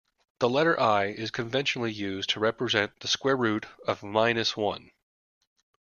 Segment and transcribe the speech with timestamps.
[0.39, 4.89] The letter i is conventionally used to represent the square root of minus one.